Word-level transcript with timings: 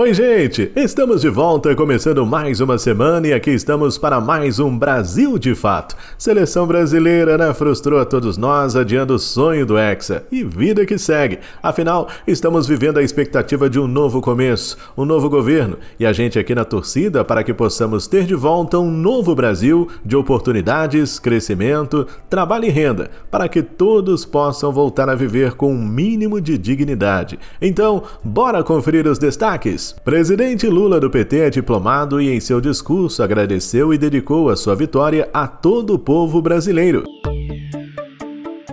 Oi, 0.00 0.14
gente! 0.14 0.70
Estamos 0.76 1.22
de 1.22 1.28
volta, 1.28 1.74
começando 1.74 2.24
mais 2.24 2.60
uma 2.60 2.78
semana 2.78 3.26
e 3.26 3.32
aqui 3.32 3.50
estamos 3.50 3.98
para 3.98 4.20
mais 4.20 4.60
um 4.60 4.78
Brasil 4.78 5.36
de 5.36 5.56
Fato. 5.56 5.96
Seleção 6.16 6.68
brasileira, 6.68 7.36
né? 7.36 7.52
Frustrou 7.52 7.98
a 7.98 8.04
todos 8.04 8.36
nós, 8.36 8.76
adiando 8.76 9.16
o 9.16 9.18
sonho 9.18 9.66
do 9.66 9.76
Hexa. 9.76 10.24
E 10.30 10.44
vida 10.44 10.86
que 10.86 10.96
segue. 10.96 11.40
Afinal, 11.60 12.06
estamos 12.28 12.68
vivendo 12.68 12.98
a 12.98 13.02
expectativa 13.02 13.68
de 13.68 13.80
um 13.80 13.88
novo 13.88 14.20
começo, 14.20 14.76
um 14.96 15.04
novo 15.04 15.28
governo 15.28 15.76
e 15.98 16.06
a 16.06 16.12
gente 16.12 16.38
aqui 16.38 16.54
na 16.54 16.64
torcida 16.64 17.24
para 17.24 17.42
que 17.42 17.52
possamos 17.52 18.06
ter 18.06 18.24
de 18.24 18.36
volta 18.36 18.78
um 18.78 18.92
novo 18.92 19.34
Brasil 19.34 19.88
de 20.04 20.14
oportunidades, 20.14 21.18
crescimento, 21.18 22.06
trabalho 22.30 22.66
e 22.66 22.70
renda, 22.70 23.10
para 23.32 23.48
que 23.48 23.64
todos 23.64 24.24
possam 24.24 24.70
voltar 24.70 25.08
a 25.08 25.16
viver 25.16 25.54
com 25.54 25.72
um 25.72 25.84
mínimo 25.84 26.40
de 26.40 26.56
dignidade. 26.56 27.36
Então, 27.60 28.04
bora 28.22 28.62
conferir 28.62 29.04
os 29.04 29.18
destaques? 29.18 29.87
Presidente 29.92 30.66
Lula 30.66 30.98
do 31.00 31.10
PT 31.10 31.38
é 31.38 31.50
diplomado 31.50 32.20
e 32.20 32.30
em 32.30 32.40
seu 32.40 32.60
discurso 32.60 33.22
agradeceu 33.22 33.92
e 33.92 33.98
dedicou 33.98 34.50
a 34.50 34.56
sua 34.56 34.74
vitória 34.74 35.28
a 35.32 35.46
todo 35.46 35.94
o 35.94 35.98
povo 35.98 36.40
brasileiro. 36.40 37.04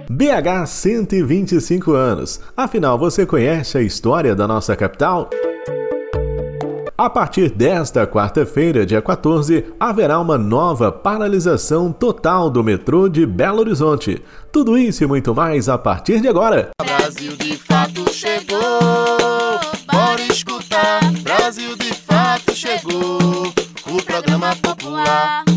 BH 0.10 0.66
125 0.68 1.92
anos. 1.94 2.40
Afinal, 2.56 2.98
você 2.98 3.26
conhece 3.26 3.78
a 3.78 3.82
história 3.82 4.36
da 4.36 4.48
nossa 4.48 4.76
capital? 4.76 5.30
A 6.98 7.10
partir 7.10 7.50
desta 7.50 8.08
quarta-feira, 8.08 8.86
dia 8.86 9.02
14, 9.02 9.66
haverá 9.78 10.18
uma 10.18 10.38
nova 10.38 10.94
paralisação 10.94 11.92
total 11.92 12.50
do 12.50 12.64
metrô 12.64 13.10
de 13.10 13.26
Belo 13.26 13.60
Horizonte. 13.60 14.24
Tudo 14.50 14.78
isso 14.78 15.04
e 15.04 15.08
muito 15.08 15.36
mais 15.36 15.68
a 15.68 15.78
partir 15.78 16.22
de 16.22 16.30
agora. 16.30 16.70
Brasil 16.82 17.36
de 17.36 17.58
fato 17.58 18.10
chegou, 18.14 19.15
chegou, 22.56 23.54
o 23.86 24.02
programa 24.04 24.56
popular. 24.56 25.55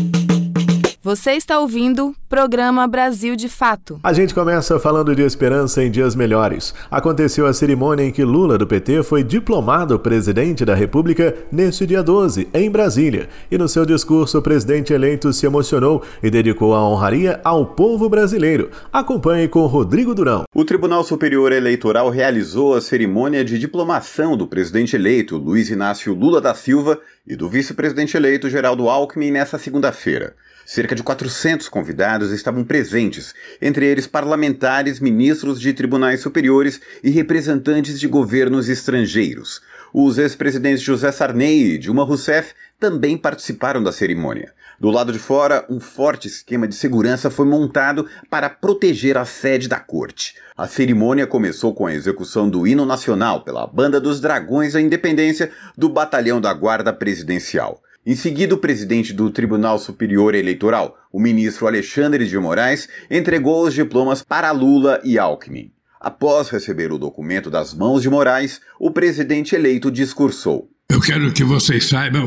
Você 1.09 1.31
está 1.31 1.59
ouvindo 1.59 2.15
Programa 2.29 2.85
Brasil 2.85 3.35
de 3.35 3.49
Fato. 3.49 3.99
A 4.03 4.13
gente 4.13 4.31
começa 4.31 4.79
falando 4.79 5.15
de 5.15 5.23
esperança 5.23 5.83
em 5.83 5.89
dias 5.89 6.13
melhores. 6.13 6.71
Aconteceu 6.91 7.47
a 7.47 7.53
cerimônia 7.53 8.03
em 8.03 8.11
que 8.11 8.23
Lula 8.23 8.59
do 8.59 8.67
PT 8.67 9.01
foi 9.01 9.23
diplomado 9.23 9.97
presidente 9.97 10.63
da 10.63 10.75
República 10.75 11.35
neste 11.51 11.87
dia 11.87 12.03
12, 12.03 12.47
em 12.53 12.69
Brasília. 12.69 13.27
E 13.49 13.57
no 13.57 13.67
seu 13.67 13.87
discurso, 13.87 14.37
o 14.37 14.41
presidente 14.43 14.93
eleito 14.93 15.33
se 15.33 15.47
emocionou 15.47 16.03
e 16.21 16.29
dedicou 16.29 16.75
a 16.75 16.87
honraria 16.87 17.41
ao 17.43 17.65
povo 17.65 18.07
brasileiro. 18.07 18.69
Acompanhe 18.93 19.47
com 19.47 19.65
Rodrigo 19.65 20.13
Durão. 20.13 20.43
O 20.53 20.63
Tribunal 20.63 21.03
Superior 21.03 21.51
Eleitoral 21.51 22.11
realizou 22.11 22.75
a 22.75 22.81
cerimônia 22.81 23.43
de 23.43 23.57
diplomação 23.57 24.37
do 24.37 24.45
presidente 24.45 24.95
eleito 24.95 25.37
Luiz 25.37 25.71
Inácio 25.71 26.13
Lula 26.13 26.39
da 26.39 26.53
Silva 26.53 26.99
e 27.25 27.35
do 27.35 27.49
vice-presidente 27.49 28.15
eleito 28.15 28.47
Geraldo 28.47 28.87
Alckmin 28.87 29.31
nesta 29.31 29.57
segunda-feira. 29.57 30.35
Cerca 30.71 30.93
de 30.93 31.01
400 31.01 31.67
convidados 31.67 32.31
estavam 32.31 32.63
presentes, 32.63 33.33
entre 33.59 33.87
eles 33.87 34.05
parlamentares, 34.05 34.99
ministros 34.99 35.59
de 35.59 35.73
tribunais 35.73 36.21
superiores 36.21 36.79
e 37.03 37.09
representantes 37.09 37.99
de 37.99 38.07
governos 38.07 38.69
estrangeiros. 38.69 39.63
Os 39.91 40.19
ex-presidentes 40.19 40.83
José 40.83 41.11
Sarney 41.11 41.73
e 41.73 41.77
Dilma 41.79 42.03
Rousseff 42.03 42.53
também 42.79 43.17
participaram 43.17 43.81
da 43.81 43.91
cerimônia. 43.91 44.53
Do 44.79 44.91
lado 44.91 45.11
de 45.11 45.17
fora, 45.17 45.65
um 45.71 45.79
forte 45.79 46.27
esquema 46.27 46.67
de 46.67 46.75
segurança 46.75 47.31
foi 47.31 47.47
montado 47.47 48.07
para 48.29 48.47
proteger 48.47 49.17
a 49.17 49.25
sede 49.25 49.67
da 49.67 49.79
corte. 49.79 50.35
A 50.55 50.67
cerimônia 50.67 51.25
começou 51.25 51.73
com 51.73 51.87
a 51.87 51.95
execução 51.95 52.47
do 52.47 52.67
hino 52.67 52.85
nacional 52.85 53.43
pela 53.43 53.65
Banda 53.65 53.99
dos 53.99 54.21
Dragões 54.21 54.73
da 54.73 54.81
Independência 54.81 55.49
do 55.75 55.89
Batalhão 55.89 56.39
da 56.39 56.53
Guarda 56.53 56.93
Presidencial. 56.93 57.81
Em 58.05 58.15
seguida, 58.15 58.55
o 58.55 58.57
presidente 58.57 59.13
do 59.13 59.29
Tribunal 59.29 59.77
Superior 59.77 60.33
Eleitoral, 60.33 60.97
o 61.11 61.19
ministro 61.19 61.67
Alexandre 61.67 62.27
de 62.27 62.37
Moraes, 62.37 62.87
entregou 63.11 63.67
os 63.67 63.73
diplomas 63.73 64.23
para 64.23 64.51
Lula 64.51 65.01
e 65.03 65.19
Alckmin. 65.19 65.71
Após 65.99 66.49
receber 66.49 66.93
o 66.93 66.97
documento 66.97 67.49
das 67.49 67.73
mãos 67.73 68.01
de 68.01 68.09
Moraes, 68.09 68.61
o 68.79 68.89
presidente 68.89 69.53
eleito 69.53 69.91
discursou. 69.91 70.69
Eu 70.89 71.01
quero 71.01 71.31
que 71.33 71.43
vocês 71.43 71.87
saibam 71.87 72.25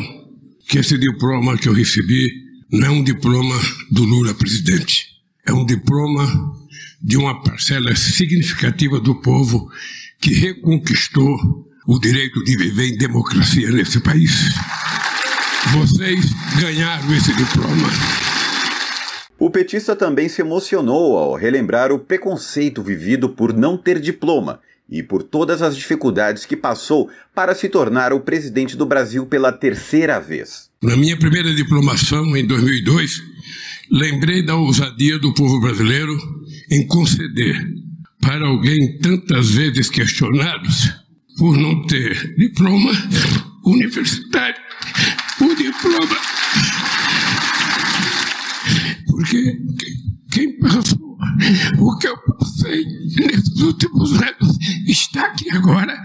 que 0.68 0.78
esse 0.78 0.98
diploma 0.98 1.56
que 1.56 1.68
eu 1.68 1.72
recebi 1.72 2.30
não 2.70 2.86
é 2.86 2.90
um 2.90 3.02
diploma 3.02 3.58
do 3.90 4.04
Lula 4.04 4.34
presidente. 4.34 5.06
É 5.46 5.52
um 5.52 5.64
diploma 5.64 6.26
de 7.02 7.16
uma 7.16 7.42
parcela 7.42 7.96
significativa 7.96 9.00
do 9.00 9.20
povo 9.20 9.70
que 10.20 10.34
reconquistou 10.34 11.36
o 11.86 11.98
direito 11.98 12.44
de 12.44 12.56
viver 12.56 12.88
em 12.88 12.96
democracia 12.96 13.70
nesse 13.70 14.00
país. 14.00 14.50
Vocês 15.70 16.26
ganharam 16.60 17.14
esse 17.14 17.32
diploma. 17.34 17.88
O 19.38 19.48
petista 19.48 19.94
também 19.94 20.28
se 20.28 20.42
emocionou 20.42 21.16
ao 21.16 21.34
relembrar 21.34 21.92
o 21.92 21.98
preconceito 21.98 22.82
vivido 22.82 23.28
por 23.28 23.54
não 23.54 23.78
ter 23.78 24.00
diploma 24.00 24.60
e 24.90 25.02
por 25.02 25.22
todas 25.22 25.62
as 25.62 25.76
dificuldades 25.76 26.44
que 26.44 26.56
passou 26.56 27.08
para 27.34 27.54
se 27.54 27.68
tornar 27.68 28.12
o 28.12 28.20
presidente 28.20 28.76
do 28.76 28.84
Brasil 28.84 29.24
pela 29.24 29.52
terceira 29.52 30.20
vez. 30.20 30.68
Na 30.82 30.96
minha 30.96 31.16
primeira 31.16 31.54
diplomação, 31.54 32.36
em 32.36 32.44
2002, 32.44 33.22
lembrei 33.90 34.44
da 34.44 34.56
ousadia 34.56 35.18
do 35.18 35.32
povo 35.32 35.60
brasileiro 35.60 36.12
em 36.70 36.86
conceder 36.86 37.56
para 38.20 38.46
alguém 38.46 38.98
tantas 38.98 39.50
vezes 39.50 39.88
questionado 39.88 40.68
por 41.38 41.56
não 41.56 41.86
ter 41.86 42.34
diploma 42.36 42.90
universitário 43.64 44.60
o 45.40 45.54
diploma. 45.54 46.16
Porque 49.06 49.58
quem 50.30 50.58
passou 50.58 51.12
o 51.78 51.98
que 51.98 52.08
eu 52.08 52.16
passei 52.18 52.84
nesses 53.16 53.60
últimos 53.60 54.12
anos 54.12 54.58
está 54.86 55.26
aqui 55.26 55.50
agora 55.50 55.96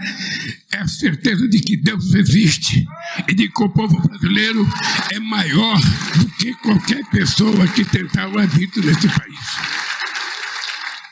é 0.72 0.78
a 0.78 0.88
certeza 0.88 1.48
de 1.48 1.60
que 1.60 1.76
Deus 1.76 2.14
existe 2.14 2.86
e 3.26 3.34
de 3.34 3.48
que 3.48 3.62
o 3.62 3.68
povo 3.68 4.00
brasileiro 4.00 4.66
é 5.12 5.18
maior 5.18 5.78
do 6.16 6.26
que 6.38 6.54
qualquer 6.54 7.04
pessoa 7.10 7.66
que 7.68 7.84
tentar 7.84 8.28
o 8.28 8.38
habito 8.38 8.80
nesse 8.80 9.08
país. 9.08 9.38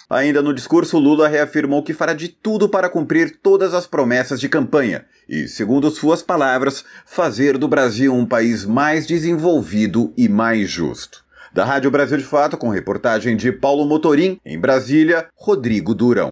Ainda 0.08 0.40
no 0.40 0.54
discurso, 0.54 0.98
Lula 0.98 1.26
reafirmou 1.26 1.82
que 1.82 1.92
fará 1.92 2.14
de 2.14 2.28
tudo 2.28 2.68
para 2.68 2.88
cumprir 2.88 3.38
todas 3.42 3.74
as 3.74 3.88
promessas 3.88 4.38
de 4.38 4.48
campanha 4.48 5.04
e, 5.28 5.48
segundo 5.48 5.90
suas 5.90 6.22
palavras, 6.22 6.84
fazer 7.04 7.58
do 7.58 7.66
Brasil 7.66 8.14
um 8.14 8.24
país 8.24 8.64
mais 8.64 9.04
desenvolvido 9.04 10.12
e 10.16 10.28
mais 10.28 10.70
justo. 10.70 11.24
Da 11.52 11.64
Rádio 11.64 11.90
Brasil 11.90 12.18
de 12.18 12.24
Fato, 12.24 12.56
com 12.56 12.68
reportagem 12.68 13.36
de 13.36 13.50
Paulo 13.50 13.84
Motorim, 13.84 14.38
em 14.44 14.58
Brasília, 14.58 15.26
Rodrigo 15.34 15.92
Durão. 15.92 16.28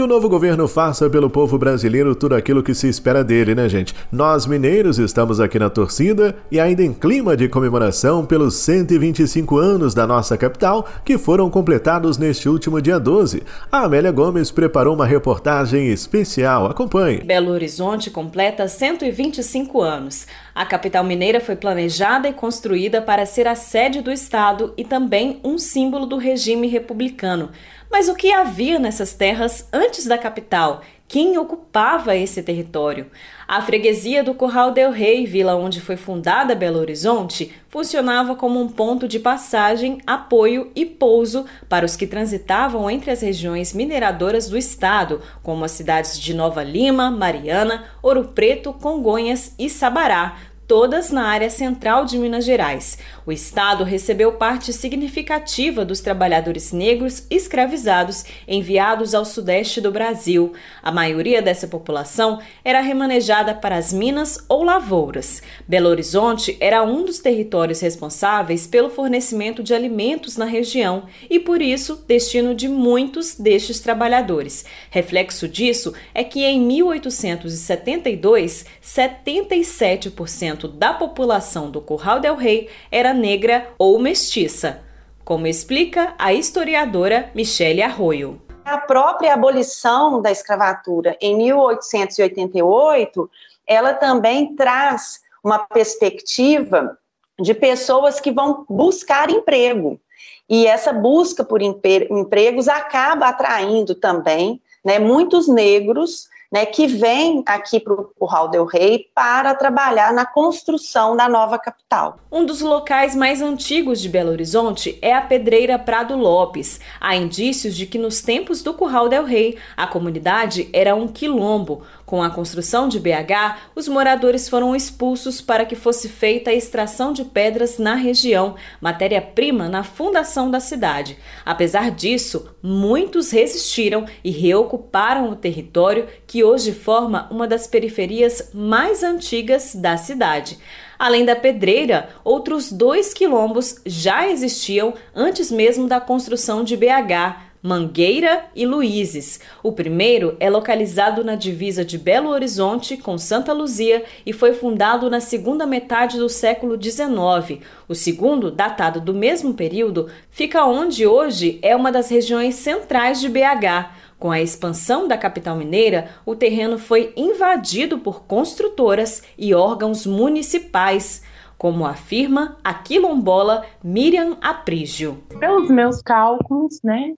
Que 0.00 0.04
o 0.04 0.06
novo 0.06 0.30
governo 0.30 0.66
faça 0.66 1.10
pelo 1.10 1.28
povo 1.28 1.58
brasileiro 1.58 2.14
tudo 2.14 2.34
aquilo 2.34 2.62
que 2.62 2.72
se 2.72 2.88
espera 2.88 3.22
dele, 3.22 3.54
né, 3.54 3.68
gente? 3.68 3.94
Nós 4.10 4.46
mineiros 4.46 4.98
estamos 4.98 5.38
aqui 5.40 5.58
na 5.58 5.68
torcida 5.68 6.34
e 6.50 6.58
ainda 6.58 6.82
em 6.82 6.90
clima 6.90 7.36
de 7.36 7.50
comemoração 7.50 8.24
pelos 8.24 8.54
125 8.54 9.58
anos 9.58 9.92
da 9.92 10.06
nossa 10.06 10.38
capital, 10.38 10.88
que 11.04 11.18
foram 11.18 11.50
completados 11.50 12.16
neste 12.16 12.48
último 12.48 12.80
dia 12.80 12.98
12. 12.98 13.42
A 13.70 13.84
Amélia 13.84 14.10
Gomes 14.10 14.50
preparou 14.50 14.94
uma 14.94 15.04
reportagem 15.04 15.88
especial. 15.88 16.64
Acompanhe. 16.64 17.22
Belo 17.22 17.50
Horizonte 17.50 18.10
completa 18.10 18.66
125 18.66 19.82
anos. 19.82 20.26
A 20.54 20.66
capital 20.66 21.04
mineira 21.04 21.40
foi 21.40 21.56
planejada 21.56 22.28
e 22.28 22.32
construída 22.32 23.00
para 23.00 23.24
ser 23.24 23.46
a 23.46 23.54
sede 23.54 24.00
do 24.00 24.10
Estado 24.10 24.74
e 24.76 24.84
também 24.84 25.40
um 25.44 25.58
símbolo 25.58 26.06
do 26.06 26.16
regime 26.16 26.66
republicano. 26.66 27.50
Mas 27.90 28.08
o 28.08 28.14
que 28.14 28.32
havia 28.32 28.78
nessas 28.78 29.14
terras 29.14 29.68
antes 29.72 30.06
da 30.06 30.18
capital? 30.18 30.82
Quem 31.10 31.36
ocupava 31.36 32.14
esse 32.14 32.40
território? 32.40 33.10
A 33.48 33.60
freguesia 33.60 34.22
do 34.22 34.32
Corral 34.32 34.70
del 34.70 34.92
Rei, 34.92 35.26
vila 35.26 35.56
onde 35.56 35.80
foi 35.80 35.96
fundada 35.96 36.54
Belo 36.54 36.78
Horizonte, 36.78 37.52
funcionava 37.68 38.36
como 38.36 38.60
um 38.60 38.68
ponto 38.68 39.08
de 39.08 39.18
passagem, 39.18 39.98
apoio 40.06 40.70
e 40.72 40.86
pouso 40.86 41.46
para 41.68 41.84
os 41.84 41.96
que 41.96 42.06
transitavam 42.06 42.88
entre 42.88 43.10
as 43.10 43.22
regiões 43.22 43.74
mineradoras 43.74 44.48
do 44.48 44.56
estado, 44.56 45.20
como 45.42 45.64
as 45.64 45.72
cidades 45.72 46.16
de 46.16 46.32
Nova 46.32 46.62
Lima, 46.62 47.10
Mariana, 47.10 47.86
Ouro 48.00 48.26
Preto, 48.32 48.72
Congonhas 48.72 49.52
e 49.58 49.68
Sabará, 49.68 50.36
todas 50.70 51.10
na 51.10 51.24
área 51.24 51.50
central 51.50 52.04
de 52.04 52.16
Minas 52.16 52.44
Gerais. 52.44 52.96
O 53.26 53.32
estado 53.32 53.82
recebeu 53.82 54.34
parte 54.34 54.72
significativa 54.72 55.84
dos 55.84 55.98
trabalhadores 55.98 56.70
negros 56.70 57.26
escravizados 57.28 58.24
enviados 58.46 59.12
ao 59.12 59.24
sudeste 59.24 59.80
do 59.80 59.90
Brasil. 59.90 60.52
A 60.80 60.92
maioria 60.92 61.42
dessa 61.42 61.66
população 61.66 62.38
era 62.64 62.80
remanejada 62.80 63.52
para 63.52 63.76
as 63.76 63.92
minas 63.92 64.44
ou 64.48 64.62
lavouras. 64.62 65.42
Belo 65.66 65.88
Horizonte 65.88 66.56
era 66.60 66.84
um 66.84 67.04
dos 67.04 67.18
territórios 67.18 67.80
responsáveis 67.80 68.64
pelo 68.64 68.90
fornecimento 68.90 69.64
de 69.64 69.74
alimentos 69.74 70.36
na 70.36 70.44
região 70.44 71.06
e, 71.28 71.40
por 71.40 71.60
isso, 71.60 72.04
destino 72.06 72.54
de 72.54 72.68
muitos 72.68 73.34
destes 73.34 73.80
trabalhadores. 73.80 74.64
Reflexo 74.88 75.48
disso 75.48 75.92
é 76.14 76.22
que 76.22 76.44
em 76.44 76.60
1872, 76.60 78.66
77% 78.80 80.59
da 80.68 80.92
população 80.92 81.70
do 81.70 81.80
Curral 81.80 82.20
del 82.20 82.36
Rei 82.36 82.68
era 82.90 83.12
negra 83.12 83.72
ou 83.78 83.98
mestiça, 83.98 84.82
como 85.24 85.46
explica 85.46 86.14
a 86.18 86.32
historiadora 86.32 87.30
Michele 87.34 87.82
Arroio. 87.82 88.40
A 88.64 88.78
própria 88.78 89.34
abolição 89.34 90.20
da 90.20 90.30
escravatura 90.30 91.16
em 91.20 91.36
1888, 91.36 93.30
ela 93.66 93.94
também 93.94 94.54
traz 94.54 95.20
uma 95.42 95.58
perspectiva 95.58 96.96
de 97.40 97.54
pessoas 97.54 98.20
que 98.20 98.30
vão 98.30 98.64
buscar 98.68 99.30
emprego. 99.30 100.00
E 100.48 100.66
essa 100.66 100.92
busca 100.92 101.44
por 101.44 101.62
empregos 101.62 102.68
acaba 102.68 103.28
atraindo 103.28 103.94
também 103.94 104.60
né, 104.84 104.98
muitos 104.98 105.48
negros 105.48 106.28
né, 106.50 106.66
que 106.66 106.86
vem 106.86 107.42
aqui 107.46 107.78
para 107.78 107.92
o 107.92 108.04
Curral 108.18 108.48
del 108.48 108.64
Rei 108.64 109.06
para 109.14 109.54
trabalhar 109.54 110.12
na 110.12 110.26
construção 110.26 111.16
da 111.16 111.28
nova 111.28 111.58
capital. 111.58 112.18
Um 112.30 112.44
dos 112.44 112.60
locais 112.60 113.14
mais 113.14 113.40
antigos 113.40 114.00
de 114.00 114.08
Belo 114.08 114.30
Horizonte 114.30 114.98
é 115.00 115.14
a 115.14 115.20
Pedreira 115.20 115.78
Prado 115.78 116.16
Lopes. 116.16 116.80
Há 117.00 117.14
indícios 117.14 117.76
de 117.76 117.86
que 117.86 117.98
nos 117.98 118.20
tempos 118.20 118.62
do 118.62 118.74
Curral 118.74 119.08
del 119.08 119.24
Rei, 119.24 119.58
a 119.76 119.86
comunidade 119.86 120.68
era 120.72 120.94
um 120.94 121.06
quilombo, 121.06 121.82
com 122.10 122.24
a 122.24 122.28
construção 122.28 122.88
de 122.88 122.98
BH, 122.98 123.70
os 123.72 123.86
moradores 123.86 124.48
foram 124.48 124.74
expulsos 124.74 125.40
para 125.40 125.64
que 125.64 125.76
fosse 125.76 126.08
feita 126.08 126.50
a 126.50 126.52
extração 126.52 127.12
de 127.12 127.24
pedras 127.24 127.78
na 127.78 127.94
região, 127.94 128.56
matéria-prima 128.80 129.68
na 129.68 129.84
fundação 129.84 130.50
da 130.50 130.58
cidade. 130.58 131.16
Apesar 131.46 131.92
disso, 131.92 132.50
muitos 132.60 133.30
resistiram 133.30 134.06
e 134.24 134.32
reocuparam 134.32 135.30
o 135.30 135.36
território 135.36 136.08
que 136.26 136.42
hoje 136.42 136.72
forma 136.72 137.28
uma 137.30 137.46
das 137.46 137.68
periferias 137.68 138.50
mais 138.52 139.04
antigas 139.04 139.76
da 139.76 139.96
cidade. 139.96 140.58
Além 140.98 141.24
da 141.24 141.36
pedreira, 141.36 142.08
outros 142.24 142.72
dois 142.72 143.14
quilombos 143.14 143.80
já 143.86 144.28
existiam 144.28 144.94
antes 145.14 145.48
mesmo 145.48 145.86
da 145.86 146.00
construção 146.00 146.64
de 146.64 146.76
BH, 146.76 147.49
Mangueira 147.62 148.46
e 148.56 148.64
Luizes. 148.64 149.38
O 149.62 149.72
primeiro 149.72 150.34
é 150.40 150.48
localizado 150.48 151.22
na 151.22 151.34
divisa 151.34 151.84
de 151.84 151.98
Belo 151.98 152.30
Horizonte 152.30 152.96
com 152.96 153.18
Santa 153.18 153.52
Luzia 153.52 154.04
e 154.24 154.32
foi 154.32 154.54
fundado 154.54 155.10
na 155.10 155.20
segunda 155.20 155.66
metade 155.66 156.18
do 156.18 156.28
século 156.28 156.80
XIX. 156.82 157.60
O 157.86 157.94
segundo, 157.94 158.50
datado 158.50 159.00
do 159.00 159.12
mesmo 159.12 159.52
período, 159.52 160.08
fica 160.30 160.64
onde 160.64 161.06
hoje 161.06 161.58
é 161.60 161.76
uma 161.76 161.92
das 161.92 162.08
regiões 162.08 162.54
centrais 162.54 163.20
de 163.20 163.28
BH. 163.28 163.90
Com 164.18 164.30
a 164.30 164.40
expansão 164.40 165.06
da 165.06 165.18
capital 165.18 165.56
mineira, 165.56 166.08
o 166.24 166.34
terreno 166.34 166.78
foi 166.78 167.12
invadido 167.16 167.98
por 167.98 168.24
construtoras 168.24 169.22
e 169.36 169.54
órgãos 169.54 170.06
municipais 170.06 171.22
como 171.60 171.84
afirma 171.84 172.56
a 172.64 172.72
quilombola 172.72 173.66
Miriam 173.84 174.38
Aprígio. 174.40 175.22
Pelos 175.38 175.68
meus 175.68 176.00
cálculos, 176.00 176.80
né, 176.82 177.12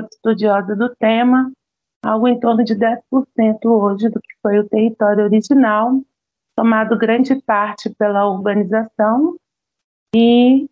estudiosa 0.00 0.74
do 0.74 0.94
tema, 0.96 1.52
algo 2.04 2.26
em 2.26 2.38
torno 2.40 2.64
de 2.64 2.74
10% 2.74 2.98
hoje 3.64 4.08
do 4.08 4.20
que 4.20 4.34
foi 4.40 4.58
o 4.58 4.68
território 4.68 5.24
original, 5.24 6.00
tomado 6.56 6.96
grande 6.96 7.34
parte 7.42 7.90
pela 7.90 8.28
urbanização 8.28 9.36
e 10.14 10.68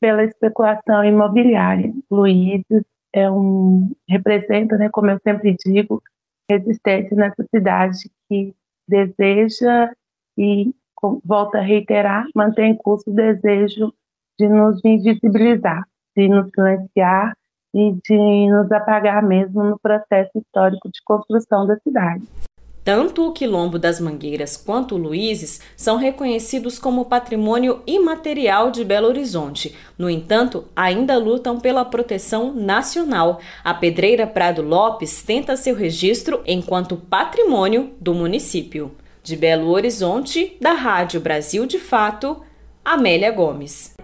pela 0.00 0.24
especulação 0.24 1.04
imobiliária. 1.04 1.92
Luiz 2.10 2.64
é 3.12 3.30
um 3.30 3.90
representa, 4.08 4.76
né, 4.76 4.88
como 4.88 5.10
eu 5.10 5.18
sempre 5.22 5.54
digo, 5.64 6.02
resistência 6.50 7.16
nessa 7.16 7.44
cidade 7.54 8.10
que 8.28 8.54
deseja 8.88 9.92
e 10.36 10.74
volta 11.24 11.58
a 11.58 11.62
reiterar, 11.62 12.26
mantém 12.34 12.76
curso 12.76 13.10
o 13.10 13.14
desejo 13.14 13.92
de 14.38 14.48
nos 14.48 14.82
invisibilizar, 14.84 15.86
de 16.16 16.28
nos 16.28 16.50
silenciar 16.50 17.34
e 17.74 17.92
de 18.04 18.50
nos 18.50 18.70
apagar 18.70 19.22
mesmo 19.22 19.62
no 19.64 19.78
processo 19.78 20.30
histórico 20.36 20.90
de 20.90 21.00
construção 21.04 21.66
da 21.66 21.76
cidade. 21.78 22.22
Tanto 22.84 23.28
o 23.28 23.32
Quilombo 23.32 23.78
das 23.78 24.00
Mangueiras 24.00 24.56
quanto 24.56 24.96
o 24.96 24.98
Luizes 24.98 25.60
são 25.76 25.96
reconhecidos 25.96 26.80
como 26.80 27.04
patrimônio 27.04 27.80
imaterial 27.86 28.72
de 28.72 28.84
Belo 28.84 29.06
Horizonte. 29.06 29.76
No 29.96 30.10
entanto, 30.10 30.64
ainda 30.74 31.16
lutam 31.16 31.60
pela 31.60 31.84
proteção 31.84 32.52
nacional. 32.52 33.38
A 33.62 33.72
Pedreira 33.72 34.26
Prado 34.26 34.62
Lopes 34.62 35.22
tenta 35.22 35.56
seu 35.56 35.76
registro 35.76 36.42
enquanto 36.44 36.96
patrimônio 36.96 37.92
do 38.00 38.12
município. 38.12 38.90
De 39.22 39.36
Belo 39.36 39.70
Horizonte, 39.70 40.56
da 40.60 40.72
Rádio 40.72 41.20
Brasil 41.20 41.64
de 41.66 41.78
Fato, 41.78 42.42
Amélia 42.84 43.30
Gomes. 43.30 43.94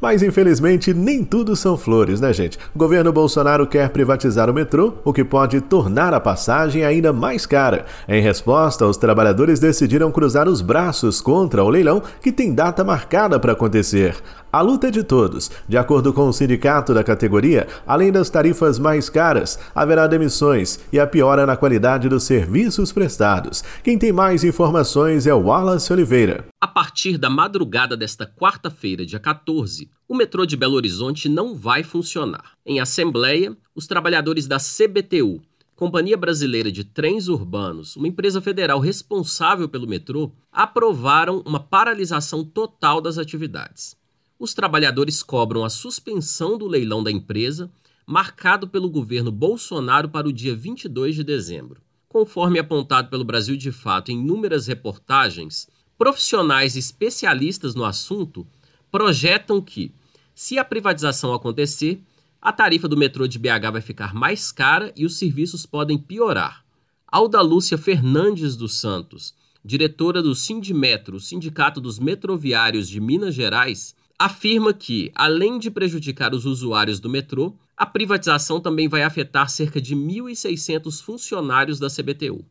Mas 0.00 0.22
infelizmente 0.22 0.94
nem 0.94 1.22
tudo 1.22 1.54
são 1.54 1.76
flores, 1.76 2.20
né, 2.20 2.32
gente? 2.32 2.58
O 2.74 2.78
governo 2.78 3.12
Bolsonaro 3.12 3.66
quer 3.66 3.90
privatizar 3.90 4.48
o 4.48 4.54
metrô, 4.54 4.94
o 5.04 5.12
que 5.12 5.22
pode 5.22 5.60
tornar 5.60 6.14
a 6.14 6.20
passagem 6.20 6.84
ainda 6.84 7.12
mais 7.12 7.44
cara. 7.44 7.84
Em 8.08 8.22
resposta, 8.22 8.86
os 8.86 8.96
trabalhadores 8.96 9.60
decidiram 9.60 10.10
cruzar 10.10 10.48
os 10.48 10.62
braços 10.62 11.20
contra 11.20 11.62
o 11.62 11.68
leilão 11.68 12.02
que 12.22 12.32
tem 12.32 12.54
data 12.54 12.82
marcada 12.82 13.38
para 13.38 13.52
acontecer. 13.52 14.16
A 14.52 14.62
luta 14.62 14.88
é 14.88 14.90
de 14.90 15.04
todos. 15.04 15.48
De 15.68 15.76
acordo 15.76 16.12
com 16.12 16.28
o 16.28 16.32
sindicato 16.32 16.92
da 16.92 17.04
categoria, 17.04 17.68
além 17.86 18.10
das 18.10 18.28
tarifas 18.28 18.80
mais 18.80 19.08
caras, 19.08 19.56
haverá 19.72 20.08
demissões 20.08 20.80
e 20.92 20.98
a 20.98 21.06
piora 21.06 21.46
na 21.46 21.56
qualidade 21.56 22.08
dos 22.08 22.24
serviços 22.24 22.92
prestados. 22.92 23.62
Quem 23.84 23.96
tem 23.96 24.12
mais 24.12 24.42
informações 24.42 25.24
é 25.24 25.32
o 25.32 25.44
Wallace 25.44 25.92
Oliveira. 25.92 26.46
A 26.60 26.66
partir 26.66 27.16
da 27.16 27.30
madrugada 27.30 27.96
desta 27.96 28.26
quarta-feira, 28.26 29.06
dia 29.06 29.20
14, 29.20 29.88
o 30.08 30.16
metrô 30.16 30.44
de 30.44 30.56
Belo 30.56 30.74
Horizonte 30.74 31.28
não 31.28 31.54
vai 31.54 31.84
funcionar. 31.84 32.54
Em 32.66 32.80
assembleia, 32.80 33.56
os 33.72 33.86
trabalhadores 33.86 34.48
da 34.48 34.56
CBTU, 34.56 35.40
Companhia 35.76 36.16
Brasileira 36.16 36.72
de 36.72 36.82
Trens 36.82 37.28
Urbanos, 37.28 37.94
uma 37.94 38.08
empresa 38.08 38.40
federal 38.40 38.80
responsável 38.80 39.68
pelo 39.68 39.86
metrô, 39.86 40.32
aprovaram 40.52 41.40
uma 41.46 41.60
paralisação 41.60 42.44
total 42.44 43.00
das 43.00 43.16
atividades 43.16 43.99
os 44.40 44.54
trabalhadores 44.54 45.22
cobram 45.22 45.62
a 45.62 45.68
suspensão 45.68 46.56
do 46.56 46.66
leilão 46.66 47.04
da 47.04 47.10
empresa, 47.10 47.70
marcado 48.06 48.66
pelo 48.66 48.88
governo 48.88 49.30
Bolsonaro 49.30 50.08
para 50.08 50.26
o 50.26 50.32
dia 50.32 50.56
22 50.56 51.14
de 51.14 51.22
dezembro. 51.22 51.82
Conforme 52.08 52.58
apontado 52.58 53.10
pelo 53.10 53.22
Brasil 53.22 53.54
de 53.54 53.70
Fato 53.70 54.10
em 54.10 54.18
inúmeras 54.18 54.66
reportagens, 54.66 55.68
profissionais 55.98 56.74
especialistas 56.74 57.74
no 57.74 57.84
assunto 57.84 58.46
projetam 58.90 59.60
que, 59.60 59.92
se 60.34 60.58
a 60.58 60.64
privatização 60.64 61.34
acontecer, 61.34 62.02
a 62.40 62.50
tarifa 62.50 62.88
do 62.88 62.96
metrô 62.96 63.28
de 63.28 63.38
BH 63.38 63.70
vai 63.70 63.82
ficar 63.82 64.14
mais 64.14 64.50
cara 64.50 64.90
e 64.96 65.04
os 65.04 65.18
serviços 65.18 65.66
podem 65.66 65.98
piorar. 65.98 66.64
Alda 67.06 67.42
Lúcia 67.42 67.76
Fernandes 67.76 68.56
dos 68.56 68.80
Santos, 68.80 69.34
diretora 69.62 70.22
do 70.22 70.34
Sindimetro, 70.34 71.20
Sindicato 71.20 71.78
dos 71.78 71.98
Metroviários 71.98 72.88
de 72.88 72.98
Minas 72.98 73.34
Gerais, 73.34 73.94
afirma 74.20 74.74
que, 74.74 75.10
além 75.14 75.58
de 75.58 75.70
prejudicar 75.70 76.34
os 76.34 76.44
usuários 76.44 77.00
do 77.00 77.08
metrô, 77.08 77.54
a 77.74 77.86
privatização 77.86 78.60
também 78.60 78.86
vai 78.86 79.02
afetar 79.02 79.48
cerca 79.48 79.80
de 79.80 79.96
1.600 79.96 81.02
funcionários 81.02 81.80
da 81.80 81.88
CBTU. 81.88 82.44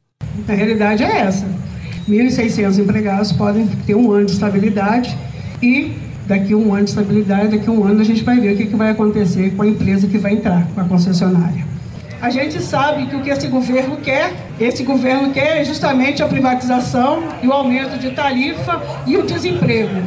A 0.47 0.53
realidade 0.53 1.03
é 1.03 1.19
essa: 1.19 1.45
1.600 2.07 2.79
empregados 2.79 3.31
podem 3.31 3.67
ter 3.85 3.93
um 3.93 4.11
ano 4.11 4.25
de 4.25 4.31
estabilidade 4.31 5.15
e 5.61 5.93
daqui 6.25 6.55
um 6.55 6.73
ano 6.73 6.85
de 6.85 6.89
estabilidade, 6.89 7.55
daqui 7.55 7.69
um 7.69 7.85
ano 7.85 8.01
a 8.01 8.03
gente 8.03 8.23
vai 8.23 8.39
ver 8.39 8.55
o 8.55 8.57
que, 8.57 8.75
vai 8.75 8.89
acontecer 8.89 9.55
com 9.55 9.61
a 9.61 9.67
empresa 9.67 10.07
que 10.07 10.17
vai 10.17 10.33
entrar, 10.33 10.67
com 10.73 10.81
a 10.81 10.85
concessionária. 10.85 11.69
A 12.19 12.31
gente 12.31 12.61
sabe 12.61 13.05
que 13.05 13.15
o 13.15 13.21
que 13.21 13.29
esse 13.29 13.47
governo 13.47 13.97
quer, 13.97 14.33
esse 14.59 14.83
governo 14.83 15.31
quer 15.31 15.63
justamente 15.63 16.21
a 16.23 16.27
privatização 16.27 17.23
e 17.41 17.47
o 17.47 17.53
aumento 17.53 17.97
de 17.99 18.11
tarifa 18.11 18.81
e 19.05 19.15
o 19.17 19.23
desemprego. 19.23 20.01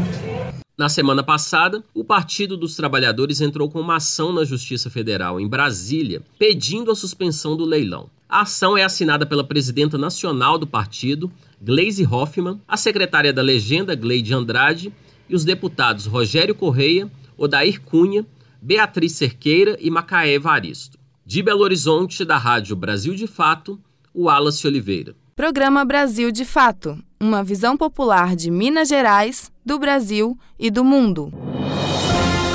Na 0.83 0.89
semana 0.89 1.23
passada, 1.23 1.81
o 1.95 2.03
Partido 2.03 2.57
dos 2.57 2.75
Trabalhadores 2.75 3.41
entrou 3.41 3.71
com 3.71 3.81
uma 3.81 3.99
ação 3.99 4.33
na 4.33 4.45
Justiça 4.45 4.91
Federal 4.91 5.39
em 5.39 5.47
Brasília 5.47 6.23
pedindo 6.37 6.91
a 6.91 6.97
suspensão 6.97 7.57
do 7.57 7.65
leilão. 7.65 8.11
A 8.29 8.41
ação 8.41 8.77
é 8.77 8.83
assinada 8.83 9.25
pela 9.25 9.45
presidenta 9.45 9.97
nacional 9.97 10.59
do 10.59 10.67
partido, 10.67 11.31
Gleise 11.62 12.05
Hoffmann, 12.05 12.61
a 12.67 12.77
secretária 12.77 13.33
da 13.33 13.41
Legenda, 13.43 13.95
Gleide 13.95 14.35
Andrade, 14.35 14.93
e 15.29 15.37
os 15.37 15.45
deputados 15.45 16.07
Rogério 16.07 16.53
Correia, 16.53 17.09
Odair 17.39 17.81
Cunha, 17.81 18.27
Beatriz 18.61 19.12
Cerqueira 19.12 19.79
e 19.81 19.89
Macaé 19.89 20.37
Varisto. 20.37 20.99
De 21.25 21.45
Belo 21.45 21.62
Horizonte, 21.62 22.25
da 22.25 22.39
Rádio 22.39 22.75
Brasil 22.75 23.15
de 23.15 23.29
Fato, 23.29 23.79
o 24.12 24.25
Wallace 24.25 24.67
Oliveira. 24.67 25.15
Programa 25.35 25.85
Brasil 25.85 26.31
de 26.31 26.45
Fato 26.45 26.99
uma 27.23 27.45
visão 27.45 27.77
popular 27.77 28.35
de 28.35 28.51
Minas 28.51 28.89
Gerais, 28.89 29.53
do 29.65 29.79
Brasil 29.79 30.37
e 30.59 30.71
do 30.71 30.85
mundo. 30.85 31.33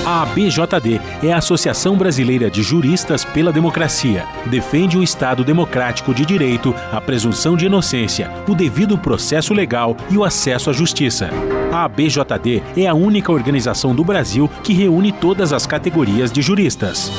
A 0.05 0.24
ABJD 0.24 1.01
é 1.24 1.34
a 1.34 1.38
Associação 1.38 1.98
Brasileira 1.98 2.50
de 2.50 2.62
Juristas 2.62 3.25
pela 3.25 3.51
Democracia. 3.51 4.25
Defende 4.46 4.98
o 4.98 5.03
Estado 5.03 5.43
democrático 5.43 6.13
de 6.13 6.25
direito, 6.25 6.74
a 6.91 7.00
presunção 7.01 7.57
de 7.57 7.65
inocência, 7.65 8.31
o 8.48 8.53
devido 8.53 8.98
processo 8.98 9.53
legal 9.53 9.96
e 10.10 10.17
o 10.17 10.24
acesso 10.24 10.69
à 10.69 10.74
justiça. 10.74 11.29
A 11.72 11.86
ABJD 11.86 12.63
é 12.75 12.88
a 12.88 12.93
única 12.93 13.31
organização 13.31 13.96
do 13.96 14.03
Brasil 14.03 14.50
que 14.63 14.74
reúne 14.74 15.12
todas 15.12 15.51
as 15.51 15.65
categorias 15.65 16.31
de 16.31 16.41
juristas 16.41 17.12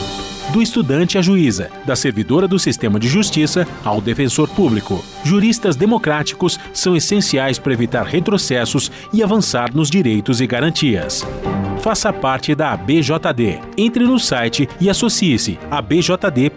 do 0.53 0.63
estudante 0.63 1.19
à 1.19 1.23
juíza, 1.23 1.71
da 1.85 1.95
servidora 1.95 2.49
do 2.49 2.59
sistema 2.59 2.99
de 2.99 3.09
justiça 3.09 3.67
ao 3.85 4.01
defensor 4.01 4.49
público. 4.49 5.05
Juristas 5.25 5.77
democráticos 5.77 6.59
são 6.73 6.97
essenciais 6.97 7.59
para 7.59 7.73
evitar 7.73 8.05
retrocessos 8.05 8.91
e 9.13 9.23
avançar 9.23 9.75
nos 9.75 9.91
direitos 9.91 10.41
e 10.41 10.47
garantias. 10.47 11.27
Faça 11.81 12.13
parte 12.13 12.55
da 12.55 12.73
ABJD. 12.73 13.61
Entre 13.77 14.05
no 14.05 14.19
site 14.19 14.69
e 14.81 14.91
associe-se 14.91 15.59
a 15.71 15.81
bjd.org.br. 15.81 16.49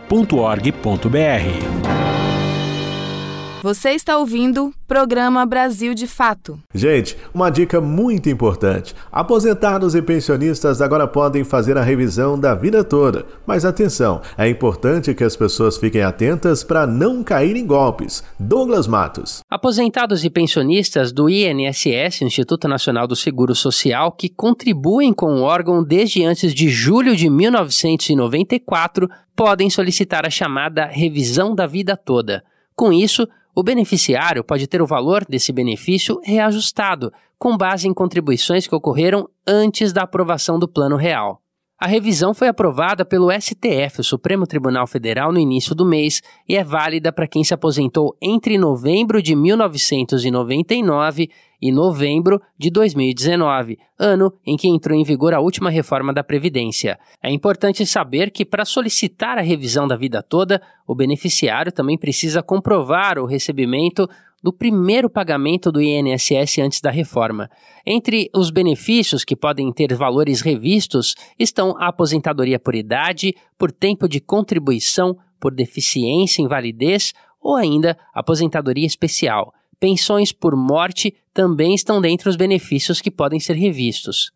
Você 3.64 3.92
está 3.92 4.18
ouvindo 4.18 4.74
Programa 4.88 5.46
Brasil 5.46 5.94
de 5.94 6.08
Fato. 6.08 6.60
Gente, 6.74 7.16
uma 7.32 7.52
dica 7.52 7.80
muito 7.80 8.28
importante: 8.28 8.96
aposentados 9.12 9.94
e 9.94 10.02
pensionistas 10.02 10.82
agora 10.82 11.08
podem 11.08 11.44
fazer 11.44 11.78
a 11.78 11.84
revisão 11.84 12.40
da 12.40 12.56
vida 12.56 12.84
toda. 12.84 13.24
Mas 13.46 13.64
atenção, 13.64 14.20
é 14.36 14.50
importante 14.50 15.14
que 15.14 15.24
as 15.24 15.36
pessoas 15.36 15.78
fiquem 15.78 16.02
atentas 16.02 16.64
para 16.64 16.88
não 16.88 17.24
cair 17.24 17.56
em 17.56 17.64
golpes. 17.64 18.24
Douglas 18.40 18.88
Matos. 18.88 19.42
Aposentados 19.48 20.26
e 20.26 20.30
pensionistas 20.32 21.12
do 21.12 21.30
INSS, 21.30 22.24
Instituto 22.24 22.68
Nacional 22.68 23.06
do 23.06 23.16
Seguro 23.16 23.54
Social, 23.54 24.12
que 24.12 24.28
contribuem 24.28 25.14
com 25.14 25.36
o 25.36 25.44
órgão 25.44 25.84
desde 25.84 26.26
antes 26.26 26.52
de 26.52 26.68
julho 26.68 27.16
de 27.16 27.30
1994, 27.30 29.08
podem 29.36 29.70
solicitar 29.70 30.26
a 30.26 30.32
chamada 30.32 30.88
revisão 30.88 31.54
da 31.54 31.68
vida 31.68 31.96
toda. 31.96 32.44
Com 32.76 32.92
isso, 32.92 33.28
o 33.56 33.64
beneficiário 33.64 34.44
pode 34.44 34.68
ter 34.68 34.82
o 34.82 34.88
valor 34.88 35.26
desse 35.26 35.52
benefício 35.52 36.20
reajustado, 36.24 37.12
com 37.38 37.58
base 37.58 37.88
em 37.88 37.94
contribuições 37.94 38.68
que 38.68 38.76
ocorreram 38.76 39.28
antes 39.46 39.92
da 39.92 40.04
aprovação 40.04 40.58
do 40.58 40.68
Plano 40.68 40.96
Real. 40.96 41.42
A 41.84 41.88
revisão 41.88 42.32
foi 42.32 42.48
aprovada 42.48 43.04
pelo 43.04 43.32
STF, 43.32 44.02
o 44.02 44.04
Supremo 44.04 44.46
Tribunal 44.46 44.86
Federal, 44.86 45.32
no 45.32 45.40
início 45.40 45.74
do 45.74 45.84
mês 45.84 46.22
e 46.48 46.56
é 46.56 46.64
válida 46.64 47.12
para 47.12 47.26
quem 47.26 47.44
se 47.44 47.56
aposentou 47.56 48.16
entre 48.22 48.56
novembro 48.56 49.20
de 49.20 49.36
1999 49.36 51.32
e 51.60 51.72
novembro 51.72 52.40
de 52.56 52.70
2019, 52.70 53.80
ano 53.98 54.32
em 54.46 54.56
que 54.56 54.68
entrou 54.68 54.96
em 54.96 55.04
vigor 55.04 55.34
a 55.34 55.40
última 55.40 55.72
reforma 55.72 56.14
da 56.14 56.24
Previdência. 56.24 57.00
É 57.20 57.32
importante 57.32 57.84
saber 57.84 58.30
que, 58.30 58.46
para 58.46 58.64
solicitar 58.64 59.40
a 59.40 59.42
revisão 59.42 59.88
da 59.88 59.98
vida 59.98 60.22
toda, 60.22 60.62
o 60.86 60.94
beneficiário 60.94 61.72
também 61.72 61.98
precisa 61.98 62.44
comprovar 62.44 63.18
o 63.18 63.26
recebimento 63.26 64.08
do 64.42 64.52
primeiro 64.52 65.10
pagamento 65.10 65.72
do 65.72 65.82
INSS 65.82 66.60
antes 66.60 66.82
da 66.82 66.90
reforma. 66.90 67.50
Entre 67.86 68.30
os 68.36 68.50
benefícios 68.50 69.24
que 69.24 69.36
podem 69.36 69.72
ter 69.72 69.94
valores 69.94 70.42
revistos 70.42 71.16
estão 71.38 71.76
a 71.78 71.88
aposentadoria 71.88 72.60
por 72.60 72.76
idade, 72.76 73.36
por 73.58 73.72
tempo 73.72 74.08
de 74.08 74.20
contribuição, 74.20 75.18
por 75.40 75.54
deficiência, 75.54 76.42
invalidez 76.42 77.14
ou 77.42 77.56
ainda 77.56 77.98
aposentadoria 78.14 78.86
especial. 78.86 79.54
Pensões 79.80 80.32
por 80.32 80.56
morte 80.56 81.16
também 81.34 81.74
estão 81.74 82.00
dentre 82.00 82.30
os 82.30 82.36
benefícios 82.36 83.02
que 83.02 83.10
podem 83.10 83.40
ser 83.40 83.56
revistos. 83.56 84.32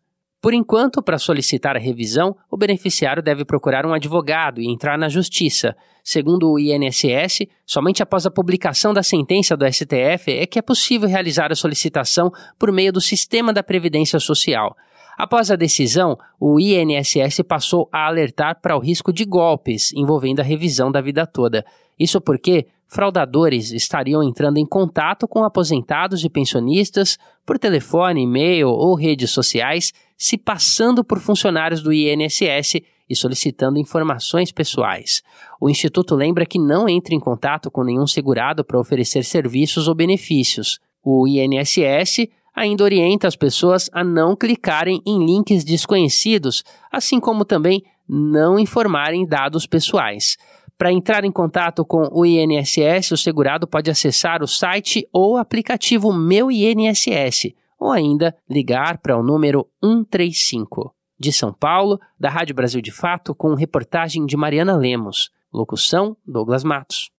Por 0.46 0.54
enquanto, 0.54 1.02
para 1.02 1.18
solicitar 1.18 1.74
a 1.74 1.80
revisão, 1.80 2.36
o 2.48 2.56
beneficiário 2.56 3.20
deve 3.20 3.44
procurar 3.44 3.84
um 3.84 3.92
advogado 3.92 4.60
e 4.60 4.70
entrar 4.70 4.96
na 4.96 5.08
justiça. 5.08 5.74
Segundo 6.04 6.52
o 6.52 6.56
INSS, 6.56 7.48
somente 7.66 8.00
após 8.00 8.26
a 8.26 8.30
publicação 8.30 8.94
da 8.94 9.02
sentença 9.02 9.56
do 9.56 9.66
STF 9.66 10.30
é 10.30 10.46
que 10.46 10.60
é 10.60 10.62
possível 10.62 11.08
realizar 11.08 11.50
a 11.50 11.56
solicitação 11.56 12.30
por 12.56 12.70
meio 12.70 12.92
do 12.92 13.00
sistema 13.00 13.52
da 13.52 13.60
Previdência 13.60 14.20
Social. 14.20 14.76
Após 15.18 15.50
a 15.50 15.56
decisão, 15.56 16.16
o 16.38 16.60
INSS 16.60 17.42
passou 17.42 17.88
a 17.90 18.06
alertar 18.06 18.60
para 18.62 18.76
o 18.76 18.80
risco 18.80 19.12
de 19.12 19.24
golpes 19.24 19.92
envolvendo 19.94 20.38
a 20.38 20.44
revisão 20.44 20.92
da 20.92 21.00
vida 21.00 21.26
toda. 21.26 21.66
Isso 21.98 22.20
porque 22.20 22.68
fraudadores 22.86 23.72
estariam 23.72 24.22
entrando 24.22 24.58
em 24.58 24.66
contato 24.66 25.26
com 25.26 25.42
aposentados 25.42 26.24
e 26.24 26.30
pensionistas 26.30 27.18
por 27.44 27.58
telefone, 27.58 28.22
e-mail 28.22 28.68
ou 28.68 28.94
redes 28.94 29.32
sociais, 29.32 29.92
se 30.16 30.38
passando 30.38 31.04
por 31.04 31.20
funcionários 31.20 31.82
do 31.82 31.92
INSS 31.92 32.80
e 33.08 33.14
solicitando 33.14 33.78
informações 33.78 34.50
pessoais. 34.50 35.22
O 35.60 35.68
Instituto 35.68 36.14
lembra 36.14 36.46
que 36.46 36.58
não 36.58 36.88
entra 36.88 37.14
em 37.14 37.20
contato 37.20 37.70
com 37.70 37.84
nenhum 37.84 38.06
segurado 38.06 38.64
para 38.64 38.80
oferecer 38.80 39.24
serviços 39.24 39.88
ou 39.88 39.94
benefícios. 39.94 40.80
O 41.02 41.26
INSS 41.26 42.28
ainda 42.54 42.82
orienta 42.82 43.28
as 43.28 43.36
pessoas 43.36 43.88
a 43.92 44.02
não 44.02 44.34
clicarem 44.34 45.02
em 45.06 45.24
links 45.24 45.62
desconhecidos, 45.62 46.64
assim 46.90 47.20
como 47.20 47.44
também 47.44 47.84
não 48.08 48.58
informarem 48.58 49.26
dados 49.26 49.66
pessoais. 49.66 50.36
Para 50.78 50.92
entrar 50.92 51.24
em 51.24 51.32
contato 51.32 51.84
com 51.84 52.08
o 52.12 52.24
INSS, 52.26 53.12
o 53.12 53.16
segurado 53.16 53.66
pode 53.66 53.90
acessar 53.90 54.42
o 54.42 54.48
site 54.48 55.08
ou 55.12 55.36
aplicativo 55.36 56.12
Meu 56.12 56.50
INSS, 56.50 57.54
ou 57.78 57.90
ainda 57.90 58.34
ligar 58.48 58.98
para 58.98 59.16
o 59.16 59.22
número 59.22 59.66
135. 59.82 60.94
De 61.18 61.32
São 61.32 61.52
Paulo, 61.52 61.98
da 62.18 62.28
Rádio 62.28 62.54
Brasil 62.54 62.80
de 62.80 62.92
Fato, 62.92 63.34
com 63.34 63.54
reportagem 63.54 64.26
de 64.26 64.36
Mariana 64.36 64.76
Lemos. 64.76 65.30
Locução: 65.52 66.16
Douglas 66.26 66.62
Matos. 66.62 67.10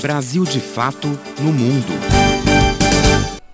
Brasil 0.00 0.44
de 0.44 0.60
Fato 0.60 1.08
no 1.40 1.52
Mundo. 1.52 2.34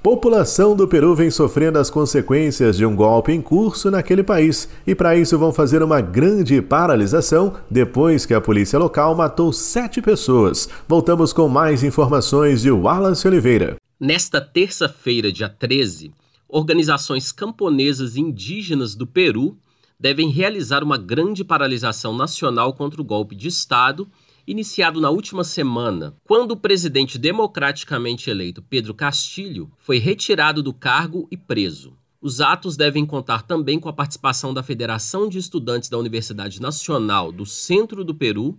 População 0.03 0.75
do 0.75 0.89
Peru 0.89 1.15
vem 1.15 1.31
sofrendo 1.31 1.79
as 1.79 1.91
consequências 1.91 2.77
de 2.79 2.87
um 2.87 2.97
golpe 2.97 3.33
em 3.33 3.41
curso 3.43 3.91
naquele 3.91 4.23
país 4.23 4.67
e, 4.87 4.95
para 4.95 5.15
isso, 5.15 5.39
vão 5.39 5.53
fazer 5.53 5.83
uma 5.83 6.01
grande 6.01 6.63
paralisação 6.63 7.53
depois 7.71 8.25
que 8.25 8.33
a 8.33 8.41
polícia 8.41 8.79
local 8.79 9.15
matou 9.15 9.53
sete 9.53 10.01
pessoas. 10.01 10.69
Voltamos 10.89 11.35
com 11.35 11.49
mais 11.49 11.83
informações 11.83 12.63
de 12.63 12.71
Wallace 12.71 13.29
Oliveira. 13.29 13.77
Nesta 14.01 14.41
terça-feira, 14.41 15.31
dia 15.31 15.47
13, 15.47 16.11
organizações 16.49 17.31
camponesas 17.31 18.17
indígenas 18.17 18.95
do 18.95 19.07
Peru 19.07 19.59
devem 19.99 20.31
realizar 20.31 20.83
uma 20.83 20.97
grande 20.97 21.45
paralisação 21.45 22.17
nacional 22.17 22.73
contra 22.73 22.99
o 22.99 23.05
golpe 23.05 23.37
de 23.37 23.47
Estado 23.47 24.11
iniciado 24.47 25.03
na 25.03 25.11
última 25.11 25.45
semana, 25.45 26.17
quando 26.25 26.53
o 26.53 26.57
presidente 26.57 27.19
democraticamente 27.19 28.31
eleito 28.31 28.63
Pedro 28.63 28.95
Castilho 28.95 29.71
foi 29.77 29.99
retirado 29.99 30.63
do 30.63 30.73
cargo 30.73 31.29
e 31.31 31.37
preso. 31.37 31.93
Os 32.23 32.41
atos 32.41 32.79
devem 32.79 33.05
contar 33.05 33.43
também 33.43 33.79
com 33.79 33.91
a 33.91 33.93
participação 33.93 34.55
da 34.55 34.63
Federação 34.63 35.29
de 35.29 35.37
Estudantes 35.37 35.91
da 35.91 35.99
Universidade 35.99 36.59
Nacional 36.59 37.31
do 37.31 37.45
Centro 37.45 38.03
do 38.03 38.15
Peru 38.15 38.59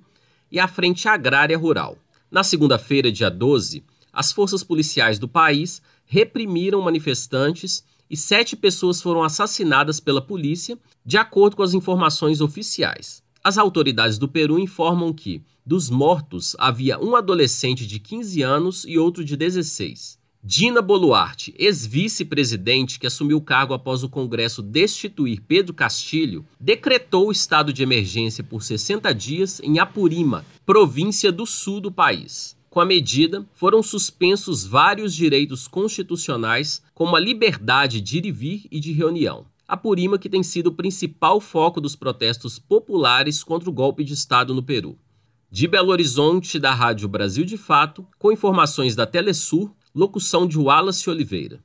e 0.51 0.59
a 0.59 0.67
Frente 0.67 1.07
Agrária 1.07 1.57
Rural. 1.57 1.97
Na 2.29 2.43
segunda-feira, 2.43 3.11
dia 3.11 3.29
12, 3.29 3.83
as 4.13 4.31
forças 4.31 4.63
policiais 4.63 5.17
do 5.17 5.27
país 5.27 5.81
reprimiram 6.05 6.81
manifestantes 6.81 7.83
e 8.09 8.17
sete 8.17 8.55
pessoas 8.55 9.01
foram 9.01 9.23
assassinadas 9.23 9.99
pela 9.99 10.21
polícia, 10.21 10.77
de 11.05 11.17
acordo 11.17 11.55
com 11.55 11.63
as 11.63 11.73
informações 11.73 12.41
oficiais. 12.41 13.23
As 13.43 13.57
autoridades 13.57 14.17
do 14.17 14.27
Peru 14.27 14.59
informam 14.59 15.13
que, 15.13 15.41
dos 15.65 15.89
mortos, 15.89 16.55
havia 16.59 16.99
um 16.99 17.15
adolescente 17.15 17.87
de 17.87 17.99
15 17.99 18.41
anos 18.41 18.85
e 18.85 18.97
outro 18.97 19.23
de 19.23 19.37
16. 19.37 20.19
Dina 20.43 20.81
Boluarte, 20.81 21.53
ex-vice-presidente 21.57 22.99
que 22.99 23.05
assumiu 23.05 23.37
o 23.37 23.41
cargo 23.41 23.75
após 23.75 24.03
o 24.03 24.09
Congresso 24.09 24.63
destituir 24.63 25.39
Pedro 25.47 25.71
Castilho, 25.71 26.43
decretou 26.59 27.27
o 27.27 27.31
estado 27.31 27.71
de 27.71 27.83
emergência 27.83 28.43
por 28.43 28.63
60 28.63 29.13
dias 29.13 29.61
em 29.63 29.77
Apurima, 29.77 30.43
província 30.65 31.31
do 31.31 31.45
sul 31.45 31.79
do 31.79 31.91
país. 31.91 32.57
Com 32.71 32.79
a 32.79 32.85
medida, 32.85 33.45
foram 33.53 33.83
suspensos 33.83 34.65
vários 34.65 35.13
direitos 35.13 35.67
constitucionais, 35.67 36.81
como 36.93 37.17
a 37.17 37.19
liberdade 37.19 37.99
de 37.99 38.19
ir 38.19 38.25
e 38.25 38.31
vir 38.31 38.65
e 38.71 38.79
de 38.79 38.93
reunião. 38.93 39.45
Apurima, 39.67 40.17
que 40.17 40.29
tem 40.29 40.41
sido 40.41 40.67
o 40.67 40.73
principal 40.73 41.41
foco 41.41 41.81
dos 41.81 41.97
protestos 41.97 42.59
populares 42.59 43.43
contra 43.43 43.69
o 43.69 43.73
golpe 43.73 44.05
de 44.05 44.13
Estado 44.13 44.55
no 44.55 44.63
Peru. 44.63 44.97
De 45.51 45.67
Belo 45.67 45.91
Horizonte, 45.91 46.57
da 46.57 46.73
Rádio 46.73 47.09
Brasil 47.09 47.43
de 47.43 47.57
Fato, 47.57 48.07
com 48.17 48.31
informações 48.31 48.95
da 48.95 49.05
Telesur, 49.05 49.69
Locução 49.93 50.47
de 50.47 50.57
Wallace 50.57 51.09
Oliveira. 51.09 51.61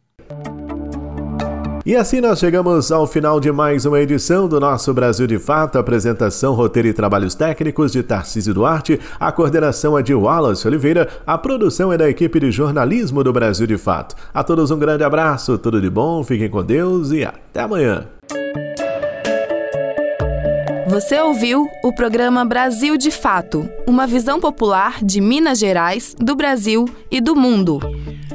E 1.87 1.95
assim 1.95 2.21
nós 2.21 2.41
chegamos 2.41 2.91
ao 2.91 3.07
final 3.07 3.39
de 3.39 3.53
mais 3.53 3.87
uma 3.87 4.01
edição 4.01 4.49
do 4.49 4.59
nosso 4.59 4.93
Brasil 4.93 5.25
de 5.25 5.39
Fato. 5.39 5.79
Apresentação, 5.79 6.53
roteiro 6.53 6.89
e 6.89 6.93
trabalhos 6.93 7.37
técnicos 7.37 7.93
de 7.93 8.03
Tarcísio 8.03 8.53
Duarte. 8.53 8.99
A 9.21 9.31
coordenação 9.31 9.97
é 9.97 10.03
de 10.03 10.13
Wallace 10.13 10.67
Oliveira. 10.67 11.09
A 11.25 11.39
produção 11.39 11.93
é 11.93 11.97
da 11.97 12.11
equipe 12.11 12.41
de 12.41 12.51
jornalismo 12.51 13.23
do 13.23 13.33
Brasil 13.33 13.69
de 13.69 13.79
Fato. 13.79 14.17
A 14.35 14.43
todos 14.43 14.73
um 14.73 14.79
grande 14.81 15.05
abraço, 15.05 15.57
tudo 15.59 15.81
de 15.81 15.89
bom, 15.89 16.25
fiquem 16.25 16.51
com 16.51 16.65
Deus 16.65 17.13
e 17.13 17.25
até 17.25 17.61
amanhã. 17.61 18.05
Você 20.89 21.21
ouviu 21.21 21.69
o 21.85 21.95
programa 21.95 22.45
Brasil 22.45 22.97
de 22.97 23.13
Fato, 23.13 23.69
uma 23.87 24.09
visão 24.09 24.41
popular 24.41 25.05
de 25.05 25.21
Minas 25.21 25.61
Gerais, 25.61 26.17
do 26.19 26.35
Brasil 26.35 26.85
e 27.13 27.21
do 27.21 27.37
mundo. 27.37 27.79